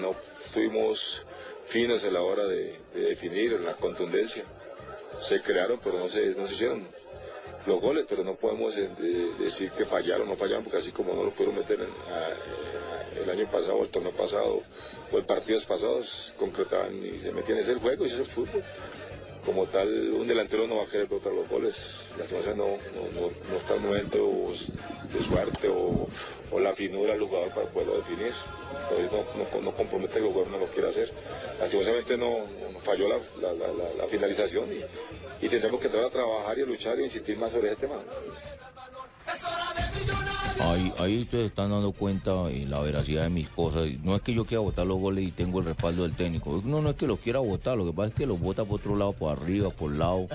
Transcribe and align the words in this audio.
No 0.00 0.14
fuimos 0.52 1.24
finos 1.68 2.02
a 2.04 2.10
la 2.10 2.22
hora 2.22 2.46
de, 2.46 2.78
de 2.94 3.00
definir 3.00 3.52
la 3.60 3.74
contundencia. 3.74 4.44
Se 5.20 5.40
crearon, 5.40 5.78
pero 5.82 5.98
no 5.98 6.08
se, 6.08 6.26
no 6.34 6.46
se 6.48 6.54
hicieron 6.54 6.86
los 7.66 7.80
goles, 7.80 8.06
pero 8.08 8.24
no 8.24 8.34
podemos 8.36 8.74
eh, 8.76 8.88
de- 8.98 9.34
decir 9.44 9.70
que 9.72 9.84
fallaron 9.84 10.26
o 10.28 10.30
no 10.32 10.36
fallaron, 10.36 10.64
porque 10.64 10.78
así 10.78 10.92
como 10.92 11.14
no 11.14 11.24
lo 11.24 11.30
pudieron 11.30 11.56
meter 11.56 11.78
el 13.22 13.28
año 13.30 13.46
pasado, 13.50 13.82
el 13.82 13.88
torneo 13.90 14.12
pasado, 14.12 14.62
o 15.12 15.18
en 15.18 15.26
partidos 15.26 15.64
pasados, 15.66 16.32
concretaban 16.38 17.04
y 17.04 17.20
se 17.20 17.32
metían. 17.32 17.58
Es 17.58 17.68
el 17.68 17.78
juego, 17.78 18.06
ese 18.06 18.14
es 18.14 18.20
el 18.20 18.26
fútbol. 18.26 18.62
Como 19.44 19.66
tal, 19.66 20.12
un 20.12 20.26
delantero 20.26 20.66
no 20.66 20.76
va 20.76 20.84
a 20.84 20.86
querer 20.86 21.06
botar 21.06 21.32
los 21.32 21.48
goles. 21.48 21.74
La 22.18 22.24
situación 22.24 22.58
no, 22.58 22.66
no, 23.14 23.56
está 23.56 23.74
un 23.74 23.84
momento 23.84 24.52
de 25.12 25.24
suerte 25.24 25.68
o, 25.68 26.08
o 26.50 26.60
la 26.60 26.74
finura 26.74 27.14
del 27.14 27.22
jugador 27.22 27.48
para 27.50 27.66
poderlo 27.68 27.96
definir. 27.98 28.32
Entonces 28.90 29.10
no, 29.54 29.60
no, 29.62 29.72
compromete 29.72 30.14
que 30.14 30.26
el 30.26 30.32
jugador 30.32 30.50
no 30.50 30.58
lo 30.58 30.66
quiere 30.66 30.88
hacer. 30.90 31.10
Lastimosamente 31.58 32.16
no, 32.16 32.46
falló 32.84 33.08
la, 33.08 33.18
la, 33.40 33.94
la, 33.96 34.06
finalización 34.08 34.68
y, 34.72 34.84
y 35.44 35.48
tendremos 35.48 35.80
que 35.80 35.86
entrar 35.86 36.04
a 36.04 36.10
trabajar 36.10 36.58
y 36.58 36.62
a 36.62 36.66
luchar 36.66 36.98
y 36.98 37.04
insistir 37.04 37.38
más 37.38 37.52
sobre 37.52 37.72
ese 37.72 37.80
tema. 37.80 38.02
Ahí, 40.58 40.92
ahí 40.98 41.22
ustedes 41.22 41.46
están 41.46 41.70
dando 41.70 41.92
cuenta 41.92 42.44
de 42.44 42.66
la 42.66 42.80
veracidad 42.80 43.24
de 43.24 43.30
mis 43.30 43.48
cosas. 43.48 43.88
No 44.02 44.16
es 44.16 44.22
que 44.22 44.34
yo 44.34 44.44
quiera 44.44 44.60
votar 44.60 44.86
los 44.86 44.98
goles 44.98 45.26
y 45.26 45.30
tengo 45.30 45.60
el 45.60 45.66
respaldo 45.66 46.02
del 46.02 46.12
técnico. 46.12 46.62
No, 46.64 46.80
no 46.80 46.90
es 46.90 46.96
que 46.96 47.06
los 47.06 47.18
quiera 47.20 47.38
votar. 47.38 47.76
Lo 47.76 47.86
que 47.86 47.92
pasa 47.92 48.08
es 48.08 48.14
que 48.14 48.26
los 48.26 48.40
vota 48.40 48.64
por 48.64 48.80
otro 48.80 48.96
lado, 48.96 49.12
por 49.12 49.36
arriba, 49.36 49.70
por 49.70 49.94
lado, 49.94 50.26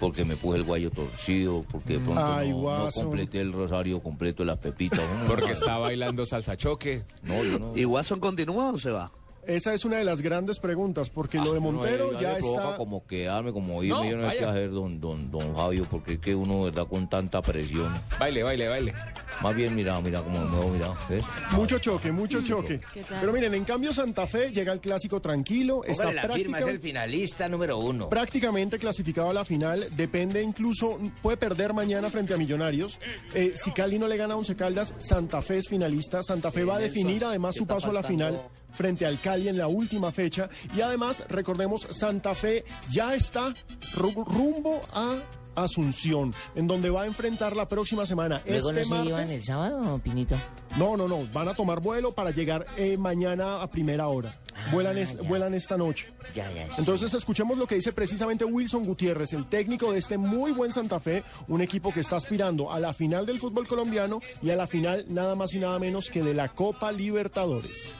porque 0.00 0.24
me 0.24 0.36
puse 0.36 0.58
el 0.58 0.64
guayo 0.64 0.90
torcido, 0.90 1.64
porque 1.70 1.94
de 1.94 1.98
pronto 2.00 2.24
Ay, 2.24 2.50
no, 2.50 2.84
no 2.84 2.90
completé 2.90 3.40
el 3.40 3.52
rosario 3.52 4.00
completo 4.00 4.42
de 4.42 4.46
las 4.46 4.58
pepitas. 4.58 5.00
Porque 5.28 5.52
está 5.52 5.78
bailando 5.78 6.24
salsa 6.26 6.56
choque. 6.56 7.04
No, 7.22 7.42
yo 7.44 7.58
no. 7.58 7.76
¿Y 7.76 7.84
Watson 7.84 8.20
continúa 8.20 8.70
o 8.70 8.78
se 8.78 8.90
va? 8.90 9.10
Esa 9.48 9.72
es 9.72 9.86
una 9.86 9.96
de 9.96 10.04
las 10.04 10.20
grandes 10.20 10.60
preguntas, 10.60 11.08
porque 11.08 11.38
lo 11.38 11.54
de 11.54 11.58
Montero 11.58 12.12
eh, 12.12 12.18
ya 12.20 12.32
me 12.34 12.38
provoca 12.40 12.64
está... 12.64 12.76
como 12.76 13.06
quedarme, 13.06 13.50
como 13.50 13.82
irme. 13.82 13.96
No, 13.96 14.04
yo 14.04 14.16
no 14.18 14.24
sé 14.24 14.36
qué 14.36 14.44
vaya. 14.44 14.50
hacer, 14.50 14.70
don, 14.70 15.00
don, 15.00 15.30
don 15.30 15.56
Fabio, 15.56 15.86
porque 15.90 16.12
es 16.12 16.18
que 16.18 16.34
uno, 16.34 16.64
verdad, 16.64 16.86
con 16.86 17.08
tanta 17.08 17.40
presión. 17.40 17.90
Baile, 18.20 18.42
baile, 18.42 18.68
baile. 18.68 18.94
Más 19.40 19.56
bien, 19.56 19.74
mira, 19.74 19.98
mira 20.02 20.20
cómo 20.20 20.38
me 20.38 20.50
muevo, 20.50 20.68
mira. 20.68 20.92
¿ves? 21.08 21.24
Mucho 21.52 21.78
choque, 21.78 22.12
mucho 22.12 22.42
choque. 22.42 22.78
Pero 23.08 23.32
miren, 23.32 23.54
en 23.54 23.64
cambio 23.64 23.94
Santa 23.94 24.26
Fe 24.26 24.52
llega 24.52 24.70
al 24.70 24.82
clásico 24.82 25.22
tranquilo, 25.22 25.82
está 25.82 26.04
Póngale 26.04 26.28
la 26.28 26.34
firma, 26.34 26.58
es 26.58 26.66
el 26.66 26.80
finalista 26.80 27.48
número 27.48 27.78
uno. 27.78 28.10
prácticamente 28.10 28.78
clasificado 28.78 29.30
a 29.30 29.32
la 29.32 29.46
final. 29.46 29.88
Depende 29.96 30.42
incluso, 30.42 30.98
puede 31.22 31.38
perder 31.38 31.72
mañana 31.72 32.10
frente 32.10 32.34
a 32.34 32.36
Millonarios. 32.36 33.00
Eh, 33.32 33.54
si 33.54 33.72
Cali 33.72 33.98
no 33.98 34.08
le 34.08 34.18
gana 34.18 34.34
a 34.34 34.36
Once 34.36 34.54
Caldas, 34.54 34.92
Santa 34.98 35.40
Fe 35.40 35.56
es 35.56 35.68
finalista. 35.68 36.22
Santa 36.22 36.50
Fe 36.50 36.64
va 36.64 36.76
a 36.76 36.80
definir 36.80 37.24
además 37.24 37.54
su 37.54 37.66
paso 37.66 37.88
a 37.88 37.94
la 37.94 38.02
final 38.02 38.38
frente 38.72 39.06
al 39.06 39.20
Cali 39.20 39.48
en 39.48 39.56
la 39.58 39.66
última 39.68 40.12
fecha. 40.12 40.48
Y 40.76 40.80
además, 40.80 41.24
recordemos, 41.28 41.86
Santa 41.90 42.34
Fe 42.34 42.64
ya 42.90 43.14
está 43.14 43.54
ru- 43.94 44.24
rumbo 44.26 44.80
a 44.94 45.18
Asunción, 45.54 46.32
en 46.54 46.68
donde 46.68 46.88
va 46.88 47.02
a 47.02 47.06
enfrentar 47.06 47.56
la 47.56 47.68
próxima 47.68 48.06
semana. 48.06 48.40
¿Luego 48.46 48.70
este 48.70 48.82
no 48.88 49.04
se 49.04 49.10
martes. 49.10 49.30
el 49.32 49.42
sábado, 49.44 49.98
Pinito? 49.98 50.36
No, 50.76 50.96
no, 50.96 51.08
no. 51.08 51.26
Van 51.32 51.48
a 51.48 51.54
tomar 51.54 51.80
vuelo 51.80 52.12
para 52.12 52.30
llegar 52.30 52.64
eh, 52.76 52.96
mañana 52.96 53.60
a 53.60 53.66
primera 53.68 54.06
hora. 54.06 54.38
vuelan, 54.72 54.98
es- 54.98 55.16
Ah, 55.16 55.22
ya. 55.22 55.28
vuelan 55.28 55.54
esta 55.54 55.76
noche. 55.76 56.12
Ya, 56.32 56.48
ya. 56.52 56.66
sí, 56.68 56.76
Entonces 56.78 57.12
escuchemos 57.12 57.58
lo 57.58 57.66
que 57.66 57.74
dice 57.74 57.92
precisamente 57.92 58.44
Wilson 58.44 58.84
Gutiérrez, 58.84 59.32
el 59.32 59.46
técnico 59.48 59.90
de 59.92 59.98
este 59.98 60.16
muy 60.16 60.52
buen 60.52 60.70
Santa 60.70 61.00
Fe, 61.00 61.24
un 61.48 61.60
equipo 61.60 61.92
que 61.92 62.00
está 62.00 62.14
aspirando 62.16 62.70
a 62.72 62.78
la 62.78 62.92
final 62.94 63.26
del 63.26 63.40
fútbol 63.40 63.66
colombiano 63.66 64.20
y 64.42 64.50
a 64.50 64.56
la 64.56 64.68
final 64.68 65.06
nada 65.08 65.34
más 65.34 65.54
y 65.54 65.58
nada 65.58 65.78
menos 65.80 66.08
que 66.10 66.22
de 66.22 66.34
la 66.34 66.48
Copa 66.50 66.92
Libertadores. 66.92 67.92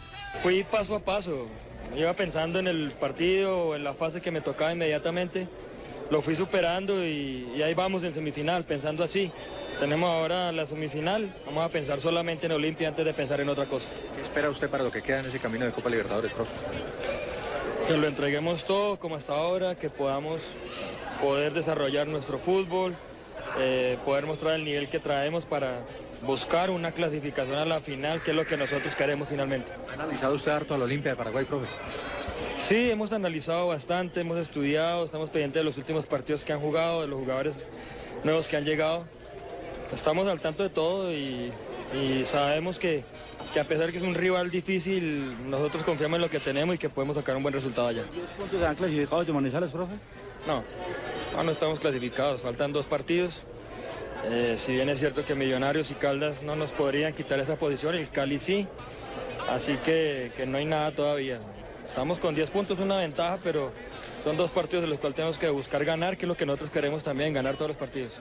Fui 0.43 0.65
paso 0.65 0.95
a 0.95 1.01
paso. 1.01 1.47
Iba 1.97 2.13
pensando 2.15 2.59
en 2.59 2.67
el 2.67 2.91
partido, 2.93 3.75
en 3.75 3.83
la 3.83 3.95
fase 3.95 4.21
que 4.21 4.31
me 4.31 4.41
tocaba 4.41 4.73
inmediatamente. 4.73 5.49
Lo 6.11 6.23
fui 6.23 6.37
superando 6.37 7.05
y, 7.05 7.53
y 7.57 7.63
ahí 7.63 7.75
vamos 7.75 8.05
en 8.05 8.15
semifinal, 8.15 8.65
pensando 8.65 9.05
así. 9.05 9.31
Tenemos 9.81 10.11
ahora 10.11 10.51
la 10.51 10.67
semifinal, 10.67 11.33
vamos 11.47 11.65
a 11.65 11.69
pensar 11.69 12.01
solamente 12.01 12.47
en 12.47 12.53
Olimpia 12.53 12.89
antes 12.89 13.05
de 13.05 13.15
pensar 13.15 13.41
en 13.41 13.49
otra 13.49 13.67
cosa. 13.67 13.87
¿Qué 14.17 14.23
espera 14.23 14.51
usted 14.51 14.69
para 14.69 14.83
lo 14.83 14.91
que 14.91 15.03
queda 15.03 15.21
en 15.21 15.27
ese 15.27 15.39
camino 15.39 15.67
de 15.67 15.71
Copa 15.71 15.89
Libertadores, 15.89 16.33
profe? 16.33 16.51
Que 17.87 17.97
lo 17.97 18.09
entreguemos 18.09 18.65
todo 18.65 18.99
como 18.99 19.15
hasta 19.15 19.35
ahora, 19.35 19.77
que 19.77 19.89
podamos 19.89 20.41
poder 21.23 21.53
desarrollar 21.53 22.09
nuestro 22.09 22.39
fútbol, 22.39 22.97
eh, 23.59 23.99
poder 24.05 24.27
mostrar 24.27 24.55
el 24.55 24.65
nivel 24.65 24.89
que 24.89 24.99
traemos 24.99 25.45
para 25.45 25.81
buscar 26.23 26.71
una 26.71 26.93
clasificación 26.93 27.57
a 27.57 27.65
la 27.65 27.81
final, 27.81 28.23
que 28.23 28.31
es 28.31 28.37
lo 28.37 28.47
que 28.47 28.57
nosotros 28.57 28.95
queremos 28.95 29.29
finalmente. 29.29 29.73
¿Ha 29.91 29.95
analizado 29.95 30.35
usted 30.35 30.51
harto 30.51 30.75
a 30.75 30.79
la 30.79 30.85
Olimpia 30.85 31.13
de 31.13 31.17
Paraguay, 31.17 31.45
profe? 31.45 31.67
Sí, 32.69 32.91
hemos 32.91 33.13
analizado 33.13 33.69
bastante, 33.69 34.21
hemos 34.21 34.39
estudiado, 34.39 35.05
estamos 35.05 35.31
pendientes 35.31 35.61
de 35.61 35.65
los 35.65 35.77
últimos 35.79 36.07
partidos 36.07 36.45
que 36.45 36.53
han 36.53 36.61
jugado, 36.61 37.01
de 37.01 37.07
los 37.07 37.19
jugadores 37.21 37.55
nuevos 38.25 38.47
que 38.49 38.57
han 38.57 38.65
llegado. 38.65 39.05
Estamos 39.95 40.29
al 40.29 40.41
tanto 40.41 40.63
de 40.63 40.69
todo 40.69 41.11
y, 41.13 41.51
y 41.95 42.27
sabemos 42.31 42.79
que, 42.79 43.05
que 43.55 43.61
a 43.61 43.65
pesar 43.65 43.87
de 43.87 43.93
que 43.93 43.99
es 43.99 44.05
un 44.05 44.15
rival 44.15 44.51
difícil, 44.51 45.31
nosotros 45.49 45.83
confiamos 45.85 46.17
en 46.17 46.23
lo 46.23 46.31
que 46.31 46.41
tenemos 46.41 46.75
y 46.75 46.79
que 46.79 46.91
podemos 46.91 47.17
sacar 47.17 47.37
un 47.37 47.43
buen 47.43 47.55
resultado 47.55 47.89
allá. 47.89 48.03
puntos 48.37 48.63
han 48.63 48.75
clasificado 48.75 49.25
de 49.25 49.33
Manizales, 49.33 49.71
profe? 49.71 49.95
No, 50.47 50.63
no, 51.37 51.43
no 51.43 51.53
estamos 51.53 51.81
clasificados, 51.81 52.43
faltan 52.43 52.73
dos 52.73 52.87
partidos. 52.87 53.35
Eh, 54.25 54.59
si 54.65 54.73
bien 54.73 54.89
es 54.89 54.99
cierto 54.99 55.25
que 55.25 55.35
Millonarios 55.35 55.91
y 55.91 55.95
Caldas 55.95 56.43
no 56.43 56.57
nos 56.57 56.71
podrían 56.73 57.15
quitar 57.15 57.39
esa 57.41 57.57
posición, 57.57 57.95
el 57.95 58.11
Cali 58.11 58.39
sí. 58.39 58.67
Así 59.49 59.77
que, 59.85 60.33
que 60.37 60.47
no 60.47 60.59
hay 60.59 60.65
nada 60.65 60.91
todavía. 60.93 61.39
Estamos 61.89 62.19
con 62.19 62.35
10 62.35 62.51
puntos, 62.51 62.79
una 62.79 62.99
ventaja, 62.99 63.39
pero 63.43 63.73
son 64.25 64.37
dos 64.37 64.51
partidos 64.51 64.83
de 64.83 64.89
los 64.89 64.99
cuales 64.99 65.17
tenemos 65.17 65.39
que 65.39 65.49
buscar 65.49 65.85
ganar, 65.85 66.17
que 66.17 66.27
es 66.27 66.29
lo 66.29 66.37
que 66.37 66.45
nosotros 66.45 66.71
queremos 66.71 67.03
también, 67.03 67.33
ganar 67.33 67.55
todos 67.55 67.69
los 67.69 67.77
partidos. 67.77 68.13